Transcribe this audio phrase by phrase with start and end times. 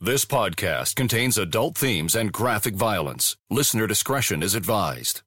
[0.00, 3.38] This podcast contains adult themes and graphic violence.
[3.48, 5.22] Listener discretion is advised.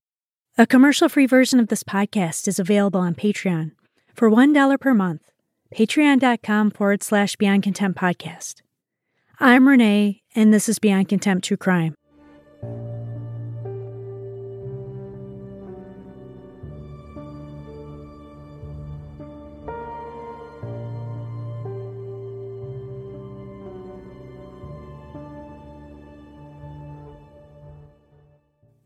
[0.60, 3.72] A commercial free version of this podcast is available on Patreon.
[4.14, 5.32] For $1 per month,
[5.74, 8.62] patreon.com forward slash Beyond Contempt podcast.
[9.40, 11.96] I'm Renee, and this is Beyond Contempt True Crime.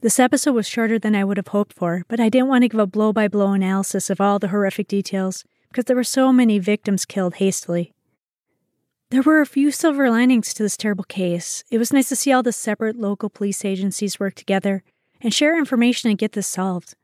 [0.03, 2.67] This episode was shorter than I would have hoped for, but I didn't want to
[2.67, 6.33] give a blow by blow analysis of all the horrific details because there were so
[6.33, 7.93] many victims killed hastily.
[9.11, 11.63] There were a few silver linings to this terrible case.
[11.71, 14.83] It was nice to see all the separate local police agencies work together
[15.21, 16.95] and share information and get this solved.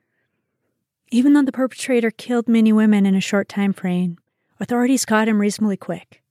[1.10, 4.18] Even though the perpetrator killed many women in a short time frame,
[4.60, 6.22] authorities caught him reasonably quick.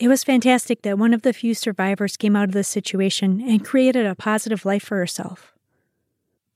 [0.00, 3.64] It was fantastic that one of the few survivors came out of this situation and
[3.64, 5.51] created a positive life for herself.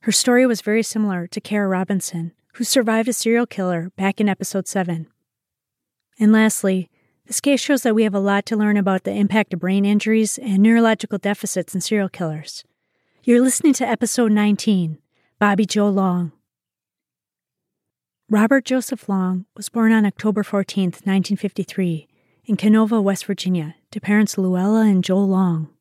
[0.06, 4.28] Her story was very similar to Kara Robinson, who survived a serial killer back in
[4.28, 5.08] episode 7.
[6.20, 6.88] And lastly,
[7.26, 9.84] this case shows that we have a lot to learn about the impact of brain
[9.84, 12.62] injuries and neurological deficits in serial killers.
[13.24, 14.98] You're listening to episode 19
[15.40, 16.30] Bobby Joe Long.
[18.30, 22.06] Robert Joseph Long was born on October 14, 1953,
[22.44, 25.75] in Kenova, West Virginia, to parents Luella and Joel Long.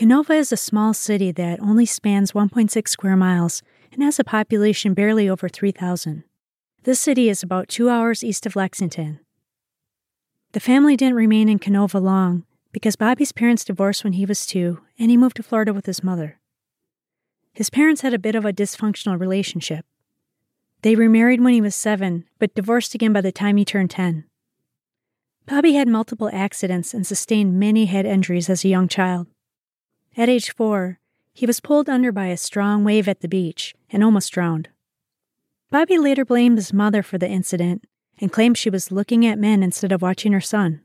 [0.00, 3.62] Kenova is a small city that only spans 1.6 square miles
[3.92, 6.24] and has a population barely over 3,000.
[6.84, 9.20] This city is about two hours east of Lexington.
[10.52, 14.80] The family didn't remain in Kenova long because Bobby's parents divorced when he was two
[14.98, 16.40] and he moved to Florida with his mother.
[17.52, 19.84] His parents had a bit of a dysfunctional relationship.
[20.80, 24.24] They remarried when he was seven, but divorced again by the time he turned 10.
[25.44, 29.26] Bobby had multiple accidents and sustained many head injuries as a young child.
[30.16, 30.98] At age four,
[31.32, 34.68] he was pulled under by a strong wave at the beach and almost drowned.
[35.70, 37.84] Bobby later blamed his mother for the incident
[38.20, 40.80] and claimed she was looking at men instead of watching her son.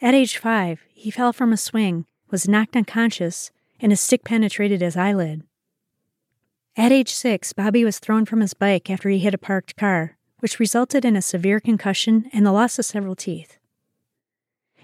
[0.00, 4.80] At age five, he fell from a swing, was knocked unconscious, and a stick penetrated
[4.80, 5.42] his eyelid.
[6.76, 10.16] At age six, Bobby was thrown from his bike after he hit a parked car,
[10.38, 13.58] which resulted in a severe concussion and the loss of several teeth.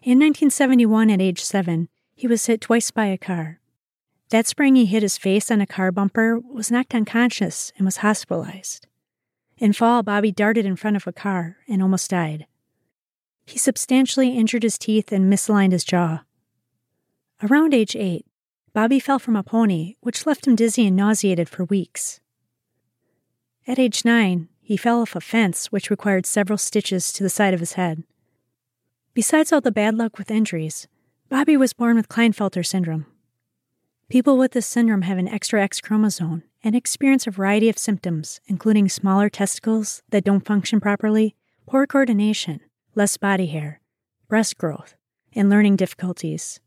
[0.03, 3.61] In 1971, at age seven, he was hit twice by a car.
[4.31, 7.99] That spring, he hit his face on a car bumper, was knocked unconscious, and was
[7.99, 8.87] hospitalized.
[9.59, 12.47] In fall, Bobby darted in front of a car and almost died.
[13.45, 16.25] He substantially injured his teeth and misaligned his jaw.
[17.43, 18.27] Around age eight,
[18.73, 22.21] Bobby fell from a pony, which left him dizzy and nauseated for weeks.
[23.67, 27.55] At age nine, he fell off a fence, which required several stitches to the side
[27.55, 28.05] of his head.
[29.15, 30.89] Besides all the bad luck with injuries,
[31.29, 33.05] Bobby was born with Klinefelter syndrome.
[34.09, 38.41] People with this syndrome have an extra X chromosome and experience a variety of symptoms,
[38.47, 41.35] including smaller testicles that don't function properly,
[41.67, 42.61] poor coordination,
[42.95, 43.81] less body hair,
[44.29, 44.95] breast growth,
[45.35, 46.61] and learning difficulties.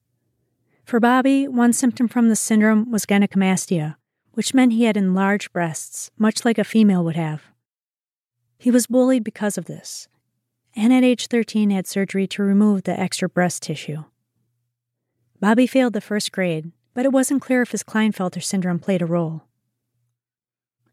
[0.83, 3.95] For Bobby, one symptom from the syndrome was gynecomastia,
[4.33, 7.43] which meant he had enlarged breasts, much like a female would have.
[8.57, 10.09] He was bullied because of this,
[10.75, 14.03] and at age 13 had surgery to remove the extra breast tissue.
[15.39, 19.05] Bobby failed the first grade, but it wasn't clear if his Klinefelter syndrome played a
[19.05, 19.43] role.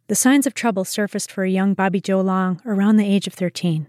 [0.06, 3.34] The signs of trouble surfaced for a young Bobby Joe Long around the age of
[3.34, 3.88] 13.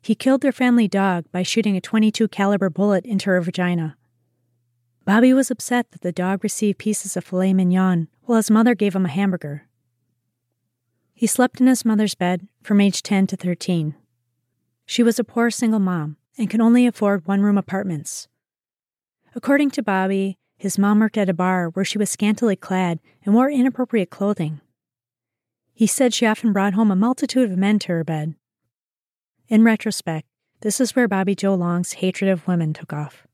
[0.00, 3.96] He killed their family dog by shooting a 22 caliber bullet into her vagina.
[5.04, 8.94] Bobby was upset that the dog received pieces of filet mignon while his mother gave
[8.94, 9.66] him a hamburger.
[11.12, 13.96] He slept in his mother's bed from age 10 to 13.
[14.84, 18.28] She was a poor single mom and could only afford one room apartments,
[19.36, 23.34] According to Bobby, his mom worked at a bar where she was scantily clad and
[23.34, 24.62] wore inappropriate clothing.
[25.74, 28.34] He said she often brought home a multitude of men to her bed.
[29.48, 30.26] In retrospect,
[30.62, 33.26] this is where Bobby Joe Long's hatred of women took off.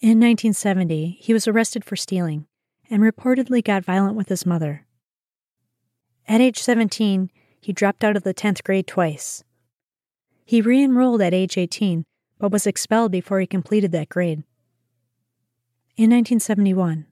[0.00, 2.46] In 1970, he was arrested for stealing
[2.90, 4.86] and reportedly got violent with his mother.
[6.28, 9.44] At age 17, he dropped out of the 10th grade twice.
[10.44, 12.04] He re enrolled at age 18
[12.42, 14.42] but was expelled before he completed that grade.
[15.96, 17.06] In 1971,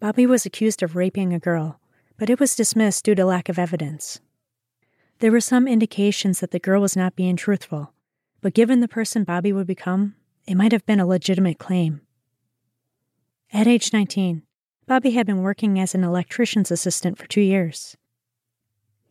[0.00, 1.78] Bobby was accused of raping a girl,
[2.18, 4.18] but it was dismissed due to lack of evidence.
[5.20, 7.92] There were some indications that the girl was not being truthful,
[8.40, 10.16] but given the person Bobby would become,
[10.48, 12.00] it might have been a legitimate claim.
[13.52, 14.42] At age 19,
[14.88, 17.96] Bobby had been working as an electrician's assistant for two years.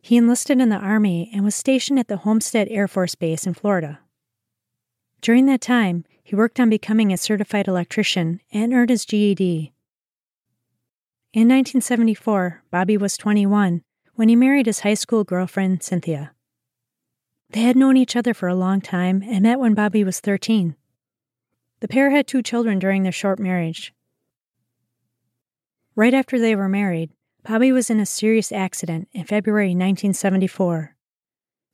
[0.02, 3.54] He enlisted in the Army and was stationed at the Homestead Air Force Base in
[3.54, 4.00] Florida.
[5.22, 9.72] During that time, he worked on becoming a certified electrician and earned his GED.
[11.32, 13.82] In 1974, Bobby was 21
[14.16, 16.32] when he married his high school girlfriend, Cynthia.
[17.50, 20.74] They had known each other for a long time and met when Bobby was 13.
[21.78, 23.94] The pair had two children during their short marriage.
[25.94, 27.10] Right after they were married,
[27.44, 30.96] Bobby was in a serious accident in February 1974.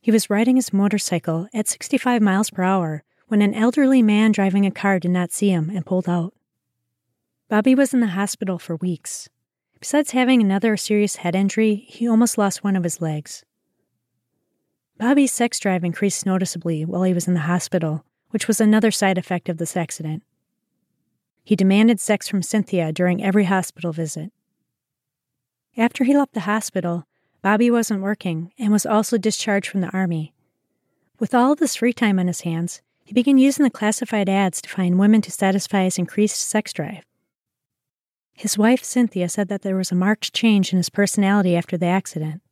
[0.02, 4.66] He was riding his motorcycle at 65 miles per hour when an elderly man driving
[4.66, 6.34] a car did not see him and pulled out.
[7.48, 9.28] Bobby was in the hospital for weeks.
[9.80, 13.44] Besides having another serious head injury, he almost lost one of his legs.
[14.98, 19.16] Bobby's sex drive increased noticeably while he was in the hospital, which was another side
[19.16, 20.24] effect of this accident.
[21.44, 24.32] He demanded sex from Cynthia during every hospital visit.
[25.76, 27.06] After he left the hospital,
[27.40, 30.34] Bobby wasn't working and was also discharged from the Army.
[31.20, 34.69] With all this free time on his hands, he began using the classified ads to
[34.69, 37.02] find women to satisfy his increased sex drive.
[38.34, 41.87] His wife, Cynthia, said that there was a marked change in his personality after the
[41.87, 42.43] accident.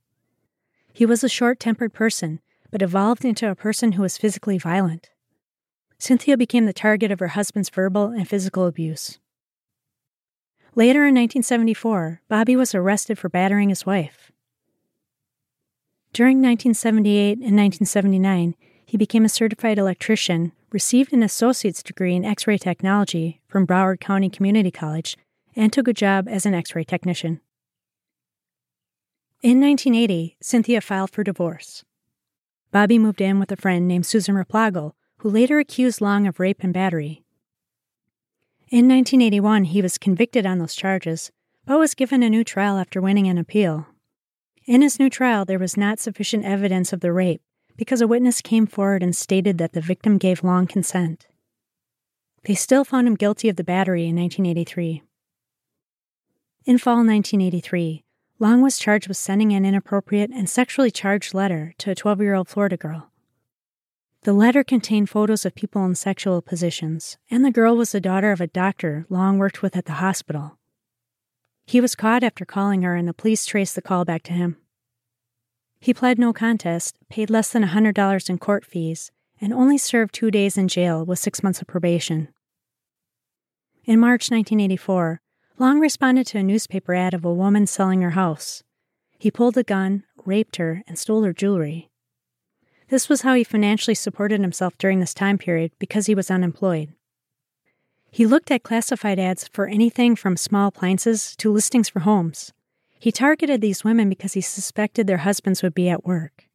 [0.94, 5.10] He was a short tempered person, but evolved into a person who was physically violent.
[5.98, 9.18] Cynthia became the target of her husband's verbal and physical abuse.
[10.74, 14.32] Later in 1974, Bobby was arrested for battering his wife.
[16.14, 18.54] During 1978 and 1979,
[18.86, 24.00] he became a certified electrician, received an associate's degree in X ray technology from Broward
[24.00, 25.18] County Community College,
[25.56, 27.40] and took a job as an X ray technician.
[29.42, 31.84] In 1980, Cynthia filed for divorce.
[32.70, 36.62] Bobby moved in with a friend named Susan Raplago, who later accused Long of rape
[36.62, 37.24] and battery.
[38.68, 41.32] In 1981, he was convicted on those charges,
[41.64, 43.86] but was given a new trial after winning an appeal.
[44.64, 47.42] In his new trial, there was not sufficient evidence of the rape
[47.76, 51.26] because a witness came forward and stated that the victim gave long consent.
[52.44, 55.02] They still found him guilty of the battery in 1983.
[56.64, 58.04] In fall 1983,
[58.38, 62.34] Long was charged with sending an inappropriate and sexually charged letter to a 12 year
[62.34, 63.10] old Florida girl.
[64.22, 68.32] The letter contained photos of people in sexual positions, and the girl was the daughter
[68.32, 70.58] of a doctor Long worked with at the hospital.
[71.66, 74.56] He was caught after calling her, and the police traced the call back to him.
[75.80, 80.30] He pled no contest, paid less than $100 in court fees, and only served two
[80.30, 82.28] days in jail with six months of probation.
[83.84, 85.20] In March 1984,
[85.58, 88.62] Long responded to a newspaper ad of a woman selling her house.
[89.18, 91.88] He pulled a gun, raped her, and stole her jewelry.
[92.88, 96.92] This was how he financially supported himself during this time period because he was unemployed.
[98.10, 102.52] He looked at classified ads for anything from small appliances to listings for homes.
[102.98, 106.48] He targeted these women because he suspected their husbands would be at work.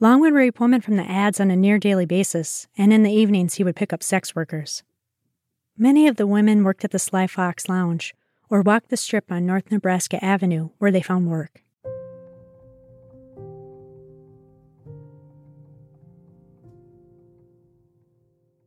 [0.00, 3.12] Long would rape women from the ads on a near daily basis, and in the
[3.12, 4.82] evenings he would pick up sex workers.
[5.76, 8.14] Many of the women worked at the Sly Fox Lounge
[8.50, 11.62] or walked the strip on North Nebraska Avenue where they found work.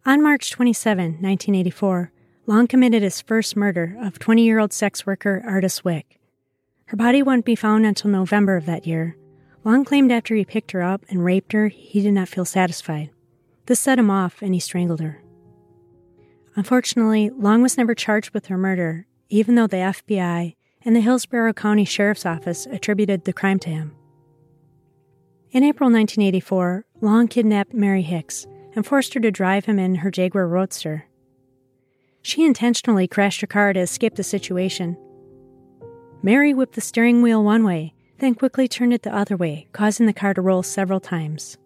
[0.05, 2.11] On March 27, 1984,
[2.47, 6.20] Long committed his first murder of 20 year old sex worker Artis Wick.
[6.91, 9.15] Her body wouldn't be found until November of that year.
[9.63, 13.11] Long claimed after he picked her up and raped her, he did not feel satisfied.
[13.67, 15.23] This set him off and he strangled her.
[16.57, 21.53] Unfortunately, Long was never charged with her murder, even though the FBI and the Hillsborough
[21.53, 23.95] County Sheriff's Office attributed the crime to him.
[25.51, 28.45] In April 1984, Long kidnapped Mary Hicks
[28.75, 31.05] and forced her to drive him in her Jaguar Roadster.
[32.21, 34.97] She intentionally crashed her car to escape the situation.
[36.23, 40.05] Mary whipped the steering wheel one way, then quickly turned it the other way, causing
[40.05, 41.57] the car to roll several times.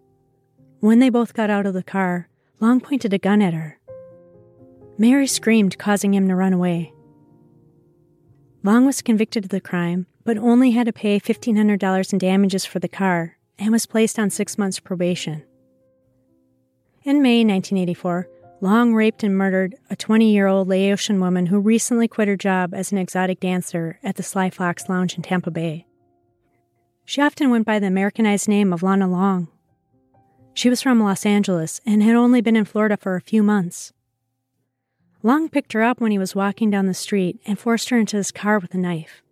[0.80, 3.78] When they both got out of the car, Long pointed a gun at her.
[4.96, 6.92] Mary screamed, causing him to run away.
[8.62, 12.78] Long was convicted of the crime, but only had to pay $1,500 in damages for
[12.78, 15.42] the car and was placed on six months probation.
[17.04, 18.26] In May 1984,
[18.62, 22.72] Long raped and murdered a 20 year old Laotian woman who recently quit her job
[22.72, 25.86] as an exotic dancer at the Sly Fox Lounge in Tampa Bay.
[27.04, 29.48] She often went by the Americanized name of Lana Long.
[30.54, 33.92] She was from Los Angeles and had only been in Florida for a few months.
[35.22, 38.16] Long picked her up when he was walking down the street and forced her into
[38.16, 39.22] his car with a knife.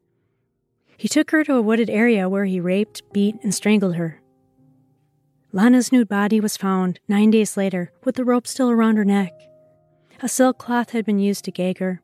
[0.99, 4.21] He took her to a wooded area where he raped, beat, and strangled her.
[5.55, 9.31] Lana's nude body was found nine days later with the rope still around her neck.
[10.21, 12.03] A silk cloth had been used to gag her.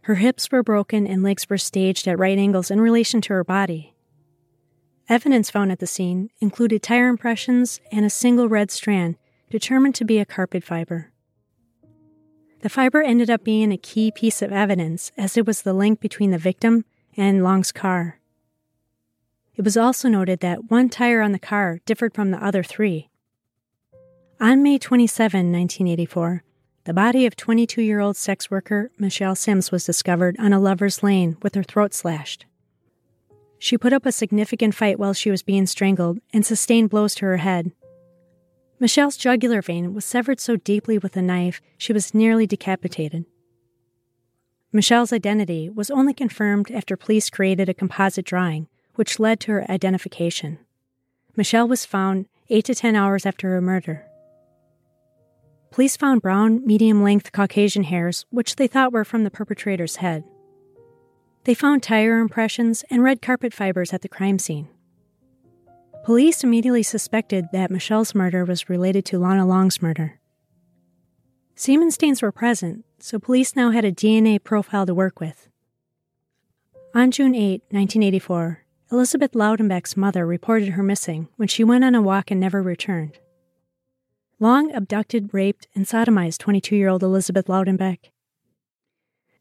[0.00, 3.44] Her hips were broken and legs were staged at right angles in relation to her
[3.44, 3.94] body.
[5.08, 9.14] Evidence found at the scene included tire impressions and a single red strand
[9.48, 11.12] determined to be a carpet fiber.
[12.62, 16.00] The fiber ended up being a key piece of evidence as it was the link
[16.00, 16.84] between the victim
[17.16, 18.17] and Long's car.
[19.58, 23.10] It was also noted that one tire on the car differed from the other three.
[24.40, 26.44] On May 27, 1984,
[26.84, 31.02] the body of 22 year old sex worker Michelle Simms was discovered on a lover's
[31.02, 32.46] lane with her throat slashed.
[33.58, 37.26] She put up a significant fight while she was being strangled and sustained blows to
[37.26, 37.72] her head.
[38.78, 43.24] Michelle's jugular vein was severed so deeply with a knife she was nearly decapitated.
[44.70, 48.68] Michelle's identity was only confirmed after police created a composite drawing,
[48.98, 50.58] which led to her identification.
[51.36, 54.04] Michelle was found eight to ten hours after her murder.
[55.70, 60.24] Police found brown, medium length Caucasian hairs, which they thought were from the perpetrator's head.
[61.44, 64.68] They found tire impressions and red carpet fibers at the crime scene.
[66.04, 70.18] Police immediately suspected that Michelle's murder was related to Lana Long's murder.
[71.54, 75.48] Semen stains were present, so police now had a DNA profile to work with.
[76.96, 82.00] On June 8, 1984, Elizabeth Loudenback's mother reported her missing when she went on a
[82.00, 83.18] walk and never returned.
[84.40, 88.10] Long abducted, raped, and sodomized 22 year old Elizabeth Loudenbeck.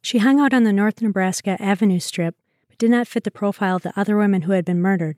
[0.02, 2.36] She hung out on the North Nebraska Avenue Strip,
[2.68, 5.16] but did not fit the profile of the other women who had been murdered.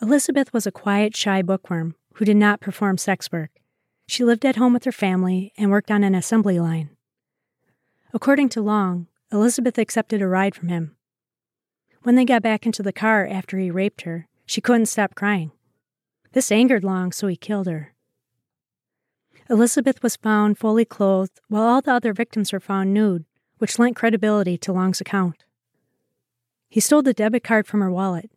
[0.00, 3.50] Elizabeth was a quiet, shy bookworm who did not perform sex work.
[4.06, 6.90] She lived at home with her family and worked on an assembly line.
[8.14, 10.96] According to Long, Elizabeth accepted a ride from him.
[12.02, 15.52] When they got back into the car after he raped her, she couldn't stop crying.
[16.32, 17.94] This angered Long, so he killed her.
[19.48, 23.24] Elizabeth was found fully clothed, while all the other victims were found nude,
[23.58, 25.44] which lent credibility to Long's account.
[26.68, 28.30] He stole the debit card from her wallet.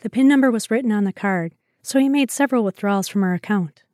[0.00, 3.34] The PIN number was written on the card, so he made several withdrawals from her
[3.34, 3.84] account.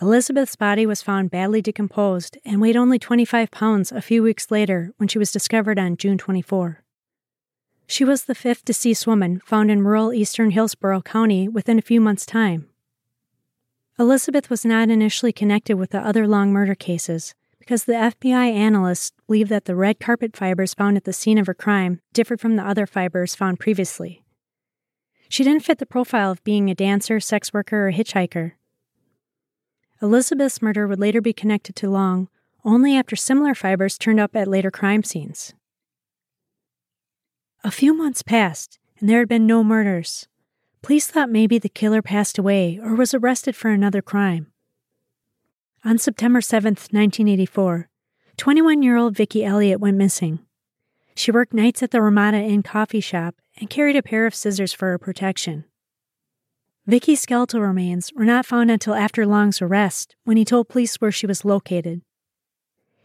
[0.00, 4.94] Elizabeth's body was found badly decomposed and weighed only 25 pounds a few weeks later
[4.96, 6.79] when she was discovered on June 24.
[7.90, 12.00] She was the fifth deceased woman found in rural eastern Hillsborough County within a few
[12.00, 12.68] months' time.
[13.98, 19.10] Elizabeth was not initially connected with the other long murder cases because the FBI analysts
[19.26, 22.54] believed that the red carpet fibers found at the scene of her crime differed from
[22.54, 24.22] the other fibers found previously.
[25.28, 28.52] She didn't fit the profile of being a dancer, sex worker, or hitchhiker.
[30.00, 32.28] Elizabeth's murder would later be connected to Long
[32.64, 35.54] only after similar fibers turned up at later crime scenes.
[37.62, 40.26] A few months passed, and there had been no murders.
[40.80, 44.46] Police thought maybe the killer passed away or was arrested for another crime.
[45.84, 47.90] On September 7, 1984,
[48.38, 50.38] 21 year old Vicki Elliott went missing.
[51.14, 54.72] She worked nights at the Ramada Inn coffee shop and carried a pair of scissors
[54.72, 55.66] for her protection.
[56.86, 61.12] Vicki's skeletal remains were not found until after Long's arrest when he told police where
[61.12, 62.00] she was located.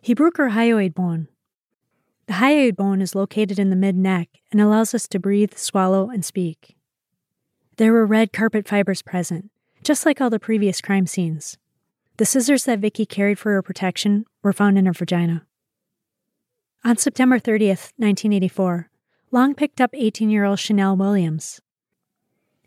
[0.01, 1.27] He broke her hyoid bone.
[2.27, 6.09] The hyoid bone is located in the mid neck and allows us to breathe, swallow,
[6.09, 6.75] and speak.
[7.77, 9.51] There were red carpet fibers present,
[9.83, 11.57] just like all the previous crime scenes.
[12.17, 15.45] The scissors that Vicki carried for her protection were found in her vagina.
[16.83, 18.89] On September 30th, 1984,
[19.31, 21.59] Long picked up 18 year old Chanel Williams.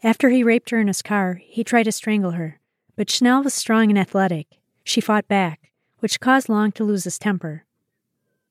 [0.03, 2.61] After he raped her in his car, he tried to strangle her,
[2.95, 4.59] but Chanel was strong and athletic.
[4.85, 7.65] She fought back, which caused Long to lose his temper.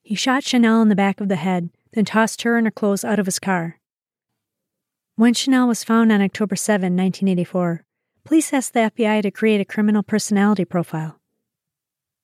[0.08, 3.04] He shot Chanel in the back of the head, then tossed her and her clothes
[3.04, 3.78] out of his car.
[5.16, 7.84] When Chanel was found on October 7, 1984,
[8.24, 11.20] police asked the FBI to create a criminal personality profile.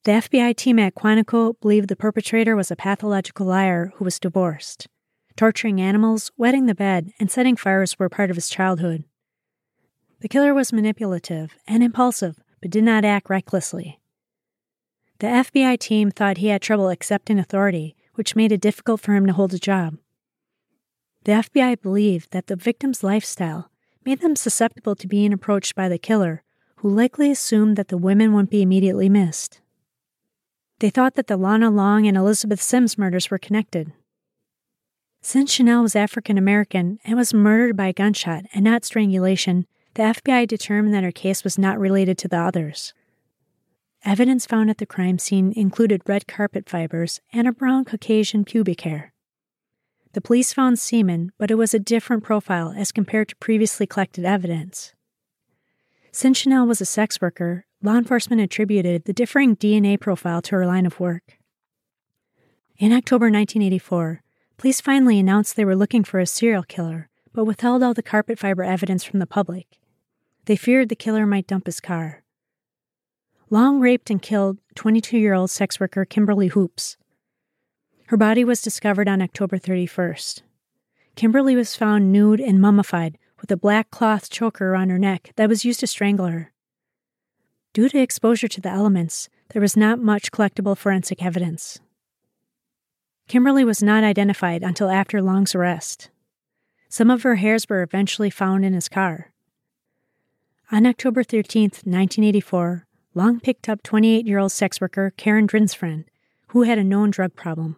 [0.05, 4.89] The FBI team at Quantico believed the perpetrator was a pathological liar who was divorced.
[5.37, 9.05] Torturing animals, wetting the bed, and setting fires were part of his childhood.
[10.21, 14.01] The killer was manipulative and impulsive, but did not act recklessly.
[15.19, 19.27] The FBI team thought he had trouble accepting authority, which made it difficult for him
[19.27, 19.99] to hold a job.
[21.25, 23.71] The FBI believed that the victim's lifestyle
[24.05, 26.43] made them susceptible to being approached by the killer,
[26.77, 29.61] who likely assumed that the women wouldn't be immediately missed.
[30.81, 33.93] They thought that the Lana Long and Elizabeth Simms murders were connected.
[35.23, 40.47] Since Chanel was African American and was murdered by gunshot and not strangulation, the FBI
[40.47, 42.93] determined that her case was not related to the others.
[44.05, 48.83] Evidence found at the crime scene included red carpet fibers and a brown Caucasian pubic
[48.83, 49.15] hair.
[50.13, 54.27] The police found semen, but it was a different profile as compared to previously collected
[54.27, 54.93] evidence.
[56.13, 60.67] Since Chanel was a sex worker, law enforcement attributed the differing DNA profile to her
[60.67, 61.39] line of work.
[62.77, 64.21] In October 1984,
[64.59, 68.39] police finally announced they were looking for a serial killer, but withheld all the carpet
[68.39, 69.79] fiber evidence from the public.
[70.45, 72.24] They feared the killer might dump his car.
[73.51, 76.97] Long raped and killed 22 year old sex worker Kimberly Hoopes.
[78.07, 80.43] Her body was discovered on October 31st.
[81.15, 85.49] Kimberly was found nude and mummified with a black cloth choker around her neck that
[85.49, 86.53] was used to strangle her.
[87.73, 91.81] Due to exposure to the elements, there was not much collectible forensic evidence.
[93.29, 96.11] Kimberly was not identified until after Long's arrest.
[96.89, 99.33] Some of her hairs were eventually found in his car.
[100.71, 102.87] On October 13, 1984,
[103.17, 106.05] Long picked up 28 year old sex worker Karen Drinsfriend,
[106.49, 107.77] who had a known drug problem.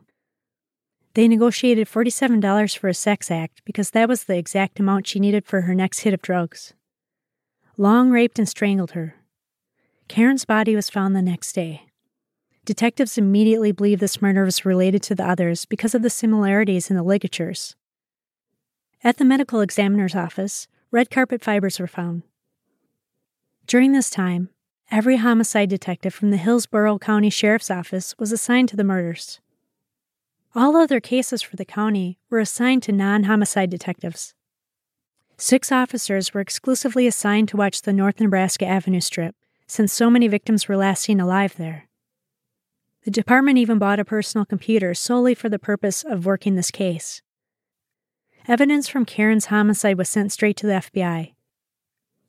[1.13, 5.47] They negotiated $47 for a sex act because that was the exact amount she needed
[5.47, 6.75] for her next hit of drugs.
[7.77, 9.17] Long raped and strangled her.
[10.09, 11.83] Karen's body was found the next day.
[12.65, 16.97] Detectives immediately believed this murder was related to the others because of the similarities in
[16.97, 17.77] the ligatures.
[19.05, 22.23] At the medical examiner's office, red carpet fibers were found.
[23.67, 24.49] During this time,
[24.91, 29.41] every homicide detective from the Hillsborough County Sheriff's Office was assigned to the murders.
[30.55, 34.35] All other cases for the county were assigned to non homicide detectives.
[35.37, 40.29] Six officers were exclusively assigned to watch the North Nebraska Avenue Strip, since so many
[40.29, 41.89] victims were last seen alive there.
[43.05, 47.21] The department even bought a personal computer solely for the purpose of working this case.
[48.49, 51.36] Evidence from Karen's homicide was sent straight to the FBI.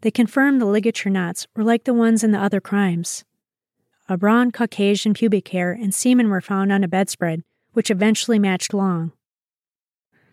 [0.01, 3.25] They confirmed the ligature knots were like the ones in the other crimes.
[4.10, 7.44] A brown Caucasian pubic hair and semen were found on a bedspread
[7.77, 9.12] which eventually matched Long.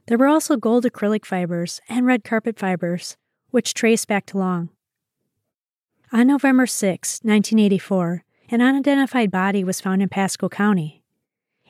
[0.06, 3.18] There were also gold acrylic fibers and red carpet fibers,
[3.50, 4.70] which traced back to Long.
[6.10, 11.02] On November 6, 1984, an unidentified body was found in Pasco County.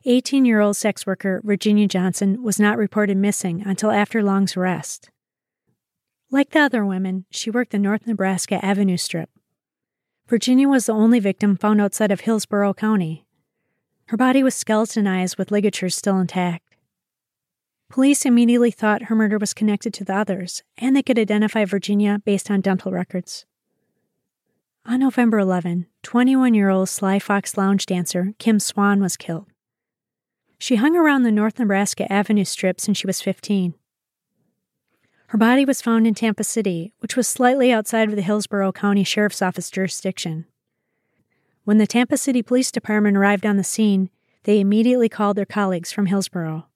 [0.05, 5.11] 18 year old sex worker Virginia Johnson was not reported missing until after Long's arrest.
[6.31, 9.31] Like the other women, she worked the North Nebraska Avenue Strip.
[10.27, 13.25] Virginia was the only victim found outside of Hillsborough County,
[14.07, 16.77] her body was skeletonized with ligatures still intact.
[17.89, 22.21] Police immediately thought her murder was connected to the others, and they could identify Virginia
[22.25, 23.47] based on dental records.
[24.85, 29.47] On November 11, 21 year old Sly Fox lounge dancer Kim Swann was killed.
[30.59, 33.75] She hung around the North Nebraska Avenue Strip since she was 15.
[35.35, 39.03] Her body was found in Tampa City, which was slightly outside of the Hillsborough County
[39.03, 40.45] Sheriff's Office jurisdiction.
[41.65, 44.11] When the Tampa City Police Department arrived on the scene,
[44.45, 46.67] they immediately called their colleagues from Hillsborough.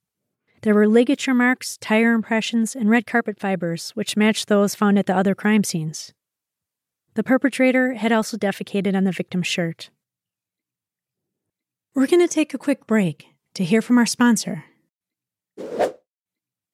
[0.63, 5.07] There were ligature marks, tire impressions, and red carpet fibers, which matched those found at
[5.07, 6.13] the other crime scenes.
[7.15, 9.91] The perpetrator had also defecated on the victim's shirt.
[11.95, 14.65] We're going to take a quick break to hear from our sponsor.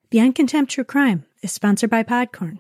[0.09, 2.59] Beyond Contempt True Crime is sponsored by Podcorn,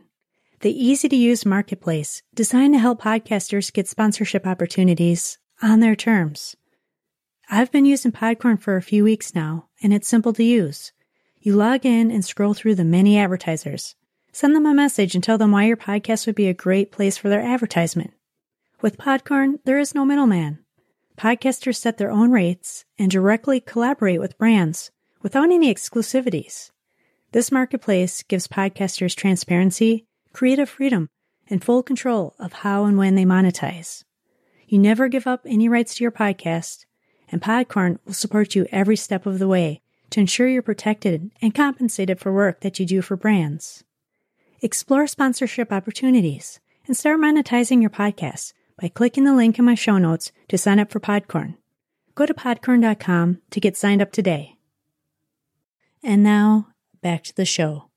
[0.60, 6.54] the easy to use marketplace designed to help podcasters get sponsorship opportunities on their terms.
[7.48, 10.92] I've been using Podcorn for a few weeks now, and it's simple to use.
[11.40, 13.94] You log in and scroll through the many advertisers.
[14.32, 17.16] Send them a message and tell them why your podcast would be a great place
[17.16, 18.12] for their advertisement.
[18.82, 20.58] With Podcorn, there is no middleman.
[21.16, 24.90] Podcasters set their own rates and directly collaborate with brands
[25.22, 26.70] without any exclusivities.
[27.34, 31.08] This marketplace gives podcasters transparency, creative freedom,
[31.50, 34.04] and full control of how and when they monetize.
[34.68, 36.86] You never give up any rights to your podcast,
[37.32, 41.52] and Podcorn will support you every step of the way to ensure you're protected and
[41.52, 43.82] compensated for work that you do for brands.
[44.62, 49.98] Explore sponsorship opportunities and start monetizing your podcast by clicking the link in my show
[49.98, 51.56] notes to sign up for Podcorn.
[52.14, 54.54] Go to podcorn.com to get signed up today.
[56.00, 56.68] And now,
[57.04, 57.90] back to the show.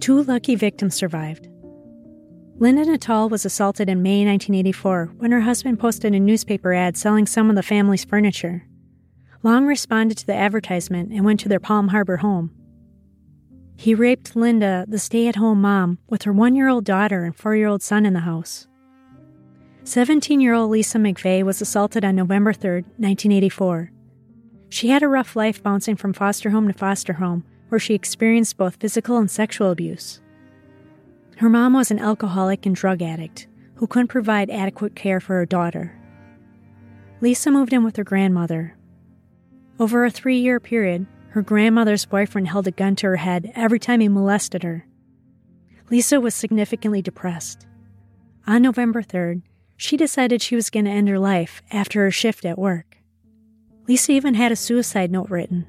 [0.00, 1.48] Two lucky victims survived.
[2.56, 7.24] Linda Natal was assaulted in May 1984 when her husband posted a newspaper ad selling
[7.24, 8.66] some of the family's furniture.
[9.44, 12.57] Long responded to the advertisement and went to their Palm Harbor home.
[13.80, 17.34] He raped Linda, the stay at home mom, with her one year old daughter and
[17.34, 18.66] four year old son in the house.
[19.84, 23.92] 17 year old Lisa McVey was assaulted on November 3, 1984.
[24.68, 28.56] She had a rough life bouncing from foster home to foster home, where she experienced
[28.56, 30.20] both physical and sexual abuse.
[31.36, 35.46] Her mom was an alcoholic and drug addict who couldn't provide adequate care for her
[35.46, 35.96] daughter.
[37.20, 38.76] Lisa moved in with her grandmother.
[39.78, 43.78] Over a three year period, her grandmother's boyfriend held a gun to her head every
[43.78, 44.86] time he molested her.
[45.90, 47.66] Lisa was significantly depressed.
[48.46, 49.42] On November 3rd,
[49.76, 52.98] she decided she was going to end her life after her shift at work.
[53.86, 55.66] Lisa even had a suicide note written.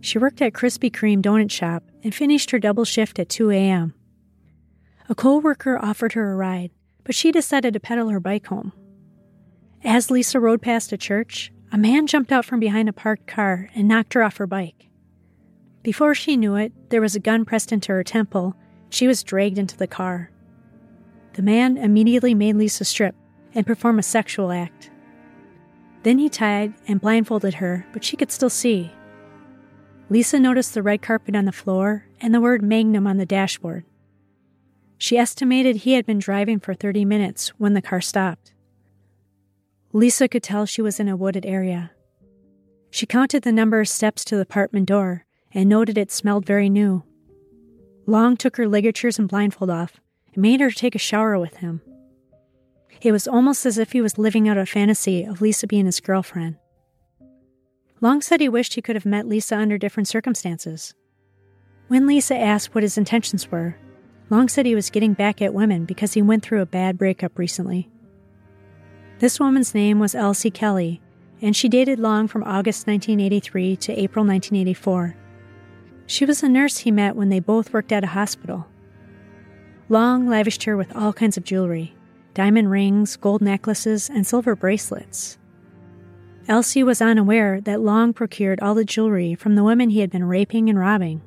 [0.00, 3.94] She worked at Krispy Kreme donut shop and finished her double shift at 2 a.m.
[5.08, 6.70] A co-worker offered her a ride,
[7.04, 8.72] but she decided to pedal her bike home.
[9.82, 13.68] As Lisa rode past a church, a man jumped out from behind a parked car
[13.74, 14.88] and knocked her off her bike.
[15.82, 18.54] Before she knew it, there was a gun pressed into her temple.
[18.90, 20.30] She was dragged into the car.
[21.34, 23.14] The man immediately made Lisa strip
[23.54, 24.90] and perform a sexual act.
[26.02, 28.92] Then he tied and blindfolded her, but she could still see.
[30.10, 33.84] Lisa noticed the red carpet on the floor and the word Magnum on the dashboard.
[34.96, 38.52] She estimated he had been driving for 30 minutes when the car stopped.
[39.92, 41.92] Lisa could tell she was in a wooded area.
[42.90, 46.68] She counted the number of steps to the apartment door and noted it smelled very
[46.68, 47.04] new.
[48.06, 50.00] Long took her ligatures and blindfold off
[50.34, 51.80] and made her take a shower with him.
[53.00, 56.00] It was almost as if he was living out a fantasy of Lisa being his
[56.00, 56.56] girlfriend.
[58.00, 60.94] Long said he wished he could have met Lisa under different circumstances.
[61.88, 63.76] When Lisa asked what his intentions were,
[64.30, 67.38] Long said he was getting back at women because he went through a bad breakup
[67.38, 67.90] recently.
[69.18, 71.00] This woman's name was Elsie Kelly,
[71.42, 75.16] and she dated Long from August 1983 to April 1984.
[76.06, 78.68] She was a nurse he met when they both worked at a hospital.
[79.88, 81.94] Long lavished her with all kinds of jewelry
[82.34, 85.36] diamond rings, gold necklaces, and silver bracelets.
[86.46, 90.24] Elsie was unaware that Long procured all the jewelry from the women he had been
[90.24, 91.20] raping and robbing.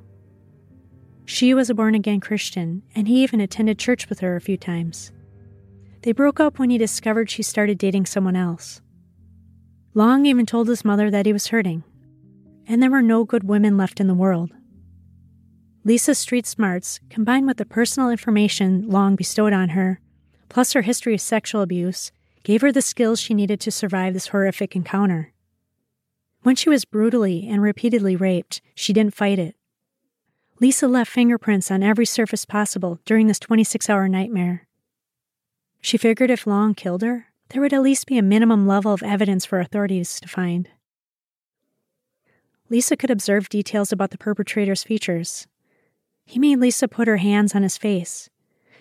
[1.26, 4.56] She was a born again Christian, and he even attended church with her a few
[4.56, 5.12] times.
[6.04, 8.82] They broke up when he discovered she started dating someone else.
[9.94, 11.84] Long even told his mother that he was hurting,
[12.66, 14.52] and there were no good women left in the world.
[15.84, 20.00] Lisa's street smarts, combined with the personal information Long bestowed on her,
[20.50, 22.12] plus her history of sexual abuse,
[22.44, 25.34] gave her the skills she needed to survive this horrific encounter.
[26.44, 29.56] When she was brutally and repeatedly raped, she didn't fight it.
[30.60, 34.68] Lisa left fingerprints on every surface possible during this 26 hour nightmare.
[35.82, 39.04] She figured if Long killed her, there would at least be a minimum level of
[39.04, 40.70] evidence for authorities to find.
[42.70, 45.48] Lisa could observe details about the perpetrator's features.
[46.26, 48.30] He made Lisa put her hands on his face.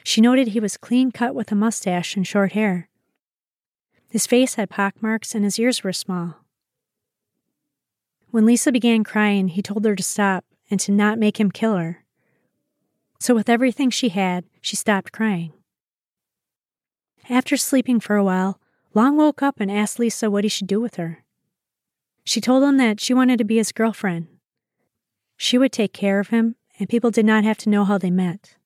[0.04, 2.88] She noted he was clean cut with a mustache and short hair.
[4.08, 6.36] His face had pockmarks and his ears were small.
[8.30, 11.76] When Lisa began crying, he told her to stop and to not make him kill
[11.76, 12.04] her.
[13.18, 15.52] So, with everything she had, she stopped crying.
[17.30, 18.60] After sleeping for a while,
[18.92, 21.22] Long woke up and asked Lisa what he should do with her.
[22.24, 24.26] She told him that she wanted to be his girlfriend.
[25.36, 28.10] She would take care of him, and people did not have to know how they
[28.10, 28.56] met.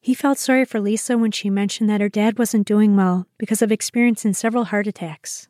[0.00, 3.60] He felt sorry for Lisa when she mentioned that her dad wasn't doing well because
[3.60, 5.48] of experiencing several heart attacks.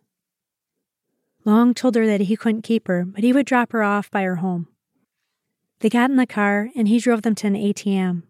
[1.45, 4.23] Long told her that he couldn't keep her, but he would drop her off by
[4.23, 4.69] her home.
[5.81, 8.23] They got in the car and he drove them to an ATM.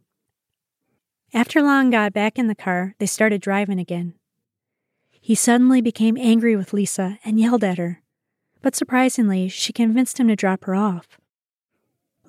[1.34, 4.14] After Long got back in the car, they started driving again.
[5.20, 8.02] He suddenly became angry with Lisa and yelled at her,
[8.62, 11.18] but surprisingly, she convinced him to drop her off.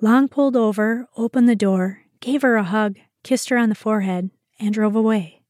[0.00, 4.30] Long pulled over, opened the door, gave her a hug, kissed her on the forehead,
[4.58, 5.42] and drove away.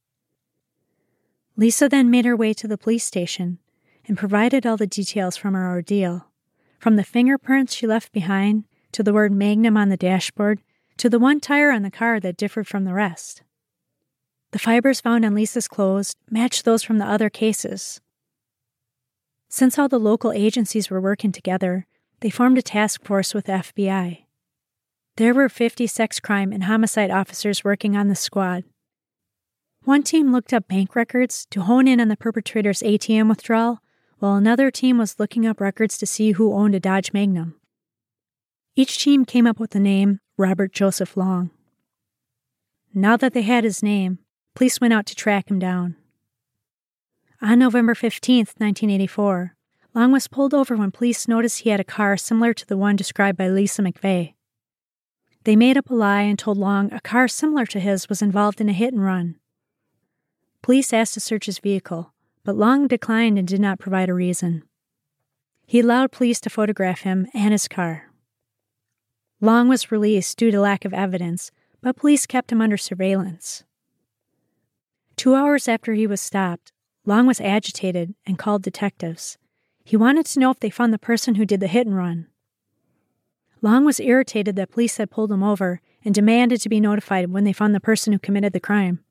[1.57, 3.59] Lisa then made her way to the police station
[4.07, 6.29] and provided all the details from her ordeal,
[6.79, 10.61] from the fingerprints she left behind to the word Magnum on the dashboard
[10.99, 13.43] to the one tire on the car that differed from the rest.
[14.51, 18.01] The fibers found on Lisa's clothes matched those from the other cases.
[19.49, 21.87] Since all the local agencies were working together,
[22.21, 24.25] they formed a task force with the FBI.
[25.17, 28.65] There were 50 sex crime and homicide officers working on the squad.
[29.85, 33.81] One team looked up bank records to hone in on the perpetrator's ATM withdrawal,
[34.19, 37.55] while another team was looking up records to see who owned a Dodge Magnum.
[38.77, 41.51] Each team came up with the name Robert Joseph Long.
[42.95, 44.21] Now that they had his name,
[44.55, 45.97] police went out to track him down.
[47.43, 49.57] On November 15, 1984,
[49.95, 52.95] Long was pulled over when police noticed he had a car similar to the one
[52.95, 54.35] described by Lisa McVey.
[55.43, 58.61] They made up a lie and told Long a car similar to his was involved
[58.61, 59.41] in a hit and run.
[60.63, 62.13] Police asked to search his vehicle,
[62.45, 64.63] but Long declined and did not provide a reason.
[65.67, 68.08] He allowed police to photograph him and his car.
[69.41, 73.65] Long was released due to lack of evidence, but police kept him under surveillance.
[75.17, 76.73] Two hours after he was stopped,
[77.05, 79.39] Long was agitated and called detectives.
[79.85, 82.27] He wanted to know if they found the person who did the hit and run.
[83.63, 87.45] Long was irritated that police had pulled him over and demanded to be notified when
[87.45, 89.05] they found the person who committed the crime.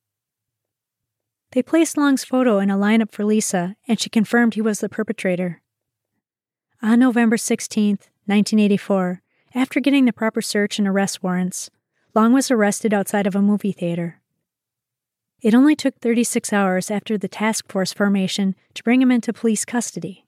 [1.52, 4.90] They placed Long's photo in a lineup for Lisa, and she confirmed he was the
[4.90, 5.62] perpetrator.
[6.82, 9.22] On November 16, 1984,
[9.54, 11.70] after getting the proper search and arrest warrants,
[12.14, 14.22] Long was arrested outside of a movie theater.
[15.42, 19.66] It only took 36 hours after the task force formation to bring him into police
[19.66, 20.26] custody.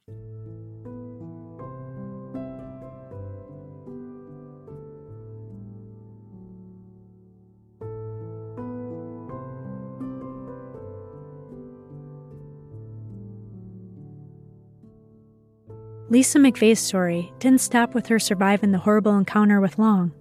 [16.19, 20.11] Lisa McVey's story didn't stop with her surviving the horrible encounter with Long.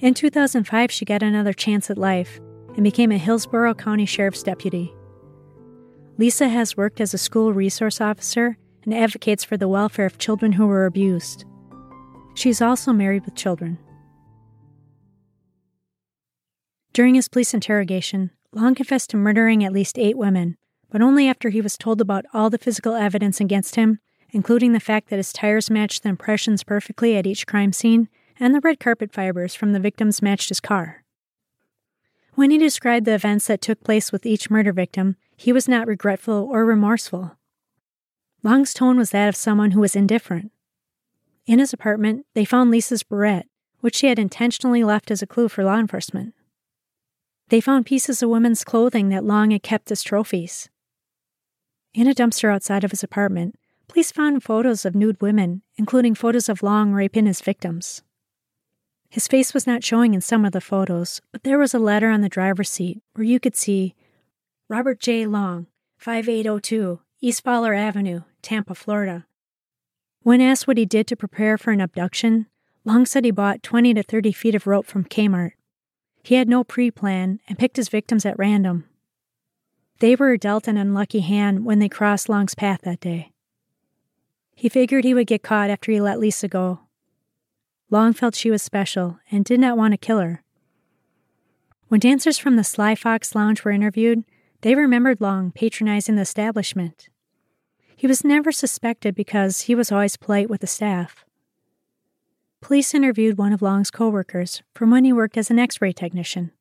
[0.00, 2.40] In 2005, she got another chance at life
[2.74, 4.92] and became a Hillsborough County Sheriff's deputy.
[6.18, 10.50] Lisa has worked as a school resource officer and advocates for the welfare of children
[10.50, 11.44] who were abused.
[12.34, 13.78] She's also married with children.
[16.92, 20.56] During his police interrogation, Long confessed to murdering at least eight women,
[20.90, 24.00] but only after he was told about all the physical evidence against him
[24.32, 28.54] including the fact that his tires matched the impressions perfectly at each crime scene, and
[28.54, 31.04] the red carpet fibers from the victims matched his car.
[32.34, 35.86] When he described the events that took place with each murder victim, he was not
[35.86, 37.36] regretful or remorseful.
[38.42, 40.52] Long's tone was that of someone who was indifferent.
[41.46, 43.46] In his apartment, they found Lisa's beret,
[43.80, 46.34] which she had intentionally left as a clue for law enforcement.
[47.48, 50.70] They found pieces of women's clothing that Long had kept as trophies.
[51.92, 53.56] In a dumpster outside of his apartment,
[53.90, 58.04] Police found photos of nude women, including photos of Long raping his victims.
[59.08, 62.08] His face was not showing in some of the photos, but there was a letter
[62.08, 63.96] on the driver's seat where you could see
[64.68, 65.26] Robert J.
[65.26, 65.66] Long,
[65.98, 69.26] 5802 East Fowler Avenue, Tampa, Florida.
[70.22, 72.46] When asked what he did to prepare for an abduction,
[72.84, 75.54] Long said he bought 20 to 30 feet of rope from Kmart.
[76.22, 78.84] He had no pre plan and picked his victims at random.
[79.98, 83.32] They were dealt an unlucky hand when they crossed Long's path that day.
[84.60, 86.80] He figured he would get caught after he let Lisa go.
[87.88, 90.42] Long felt she was special and did not want to kill her.
[91.88, 94.22] When dancers from the Sly Fox Lounge were interviewed,
[94.60, 97.08] they remembered Long patronizing the establishment.
[97.96, 101.24] He was never suspected because he was always polite with the staff.
[102.60, 106.52] Police interviewed one of Long's coworkers from when he worked as an x ray technician.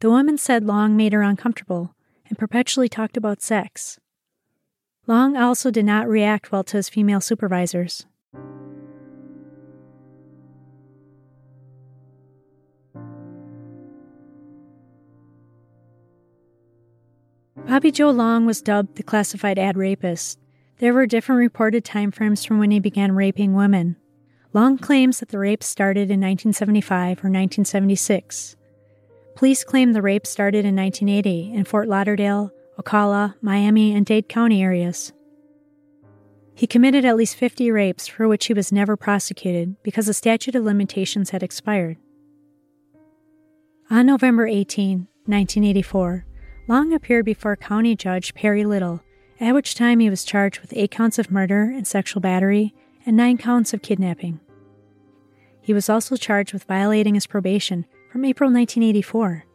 [0.00, 1.94] The woman said Long made her uncomfortable
[2.26, 3.98] and perpetually talked about sex.
[5.08, 8.04] Long also did not react well to his female supervisors.
[17.66, 20.38] Bobby Joe Long was dubbed the classified ad rapist.
[20.76, 23.96] There were different reported timeframes from when he began raping women.
[24.52, 28.56] Long claims that the rape started in 1975 or 1976.
[29.36, 34.62] Police claim the rape started in 1980 in Fort Lauderdale, Ocala, Miami, and Dade County
[34.62, 35.12] areas.
[36.54, 40.54] He committed at least 50 rapes for which he was never prosecuted because the statute
[40.54, 41.96] of limitations had expired.
[43.90, 46.26] On November 18, 1984,
[46.68, 49.02] Long appeared before County Judge Perry Little,
[49.40, 52.74] at which time he was charged with eight counts of murder and sexual battery
[53.06, 54.38] and nine counts of kidnapping.
[55.62, 59.46] He was also charged with violating his probation from April 1984.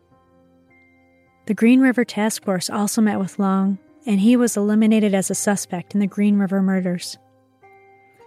[1.46, 5.36] The Green River Task Force also met with Long, and he was eliminated as a
[5.36, 7.18] suspect in the Green River murders.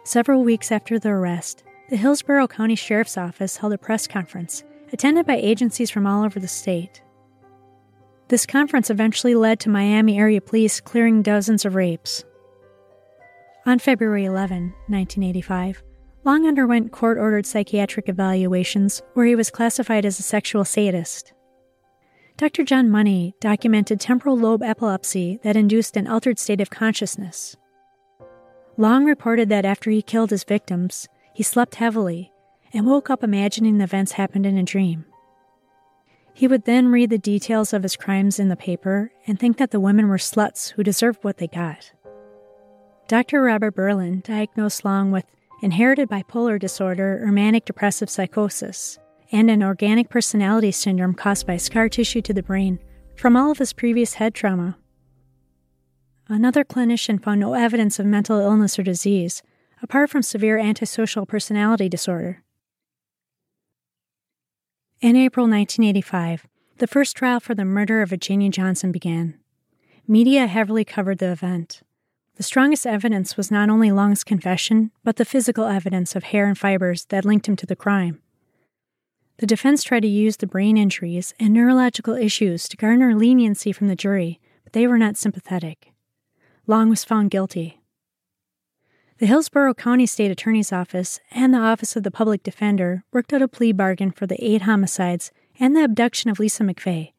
[0.05, 5.25] Several weeks after the arrest, the Hillsborough County Sheriff's Office held a press conference attended
[5.25, 7.03] by agencies from all over the state.
[8.29, 12.23] This conference eventually led to Miami area police clearing dozens of rapes.
[13.65, 15.83] On February 11, 1985,
[16.25, 21.33] Long underwent court ordered psychiatric evaluations where he was classified as a sexual sadist.
[22.39, 22.65] Dr.
[22.65, 27.57] John Money documented temporal lobe epilepsy that induced an altered state of consciousness.
[28.77, 32.31] Long reported that after he killed his victims, he slept heavily
[32.75, 35.07] and woke up imagining the events happened in a dream.
[36.35, 39.71] He would then read the details of his crimes in the paper and think that
[39.71, 41.91] the women were sluts who deserved what they got.
[43.09, 43.41] Dr.
[43.41, 45.25] Robert Berlin diagnosed Long with
[45.63, 48.99] inherited bipolar disorder or manic depressive psychosis
[49.33, 52.79] and an organic personality syndrome caused by scar tissue to the brain
[53.17, 54.77] from all of his previous head trauma.
[56.29, 59.43] Another clinician found no evidence of mental illness or disease,
[59.83, 62.43] apart from severe antisocial personality disorder.
[65.01, 66.47] In April 1985,
[66.79, 69.39] the first trial for the murder of Virginia Johnson began.
[70.09, 71.83] Media heavily covered the event.
[72.37, 76.59] The strongest evidence was not only Long's confession, but the physical evidence of hair and
[76.59, 78.21] fibers that linked him to the crime.
[79.39, 83.89] The defense tried to use the brain injuries and neurological issues to garner leniency from
[83.89, 85.93] the jury, but they were not sympathetic.
[86.67, 87.81] Long was found guilty.
[89.19, 93.43] The Hillsborough County State Attorney's Office and the Office of the Public Defender worked out
[93.43, 97.13] a plea bargain for the eight homicides and the abduction of Lisa McVey.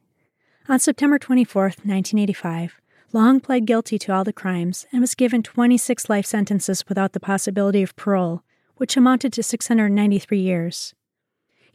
[0.69, 2.81] On September 24, 1985,
[3.13, 7.19] Long pled guilty to all the crimes and was given 26 life sentences without the
[7.19, 8.43] possibility of parole,
[8.75, 10.93] which amounted to 693 years.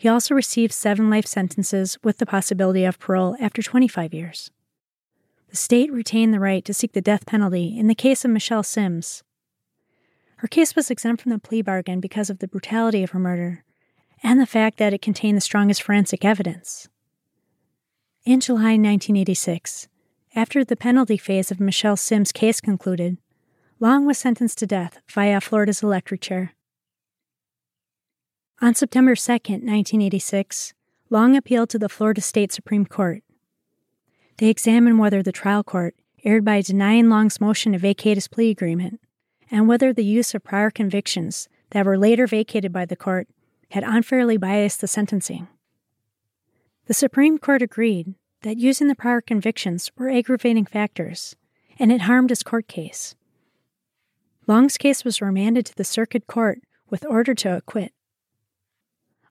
[0.03, 4.51] He also received seven life sentences with the possibility of parole after 25 years.
[5.51, 8.65] The state retained the right to seek the death penalty in the case of Michelle
[8.65, 9.23] Simms.
[10.39, 13.63] Her case was exempt from the plea bargain because of the brutality of her murder
[14.25, 16.89] and the fact that it contained the strongest forensic evidence.
[18.25, 19.87] In July 1986,
[20.35, 23.19] after the penalty phase of Michelle Simms' case concluded,
[23.79, 26.55] Long was sentenced to death via Florida's electric chair.
[28.63, 30.73] On September 2, 1986,
[31.11, 33.25] Long appealed to the Florida State Supreme Court.
[34.39, 38.51] They examined whether the trial court erred by denying Long's motion to vacate his plea
[38.51, 39.01] agreement
[39.51, 43.27] and whether the use of prior convictions that were later vacated by the court
[43.73, 45.49] had unfairly biased the sentencing.
[46.87, 51.35] The Supreme Court agreed that using the prior convictions were aggravating factors,
[51.81, 53.17] and it harmed his court case.
[54.47, 57.93] Long's case was remanded to the circuit court with order to acquit.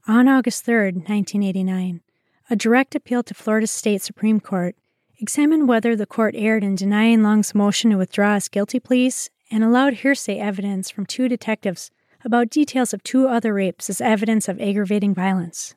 [0.07, 2.01] On August 3, 1989,
[2.49, 4.75] a direct appeal to Florida State Supreme Court
[5.19, 9.63] examined whether the court erred in denying Long's motion to withdraw his guilty pleas and
[9.63, 11.91] allowed hearsay evidence from two detectives
[12.25, 15.75] about details of two other rapes as evidence of aggravating violence.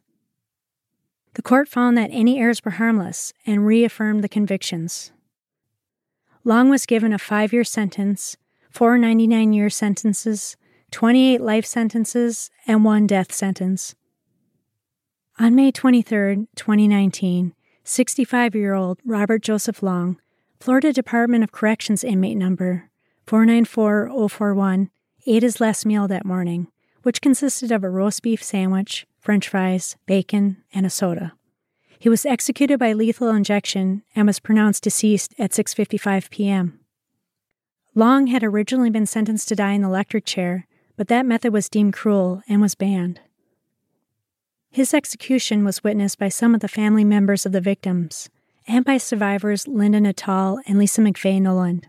[1.34, 5.12] The court found that any errors were harmless and reaffirmed the convictions.
[6.44, 8.38] Long was given a five year sentence,
[8.70, 10.56] four 99 year sentences,
[10.92, 13.94] 28 life sentences, and one death sentence.
[15.36, 20.16] On May 23, 2019, 65 year old Robert Joseph Long,
[20.60, 22.88] Florida Department of Corrections inmate number
[23.26, 24.90] 494041,
[25.26, 26.68] ate his last meal that morning,
[27.02, 31.32] which consisted of a roast beef sandwich, french fries, bacon, and a soda.
[31.98, 36.78] He was executed by lethal injection and was pronounced deceased at 6:55 p.m.
[37.96, 41.68] Long had originally been sentenced to die in the electric chair, but that method was
[41.68, 43.18] deemed cruel and was banned.
[44.74, 48.28] His execution was witnessed by some of the family members of the victims
[48.66, 51.86] and by survivors Linda Nuttall and Lisa McVey Noland.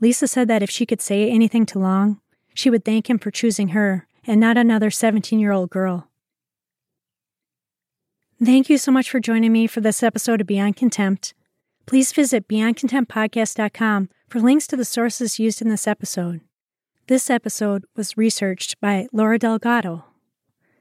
[0.00, 2.20] Lisa said that if she could say anything to Long,
[2.54, 6.08] she would thank him for choosing her and not another 17 year old girl.
[8.40, 11.34] Thank you so much for joining me for this episode of Beyond Contempt.
[11.86, 16.42] Please visit beyondcontemptpodcast.com for links to the sources used in this episode.
[17.08, 20.04] This episode was researched by Laura Delgado.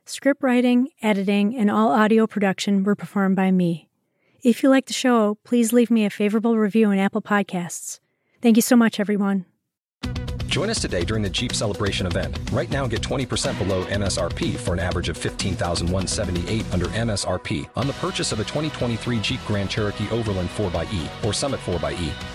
[0.07, 3.89] Script writing, editing, and all audio production were performed by me.
[4.43, 7.99] If you like the show, please leave me a favorable review on Apple Podcasts.
[8.39, 9.45] Thank you so much, everyone.
[10.45, 12.39] Join us today during the Jeep Celebration event.
[12.51, 17.93] Right now, get 20% below MSRP for an average of 15178 under MSRP on the
[17.93, 22.34] purchase of a 2023 Jeep Grand Cherokee Overland 4xE or Summit 4xE.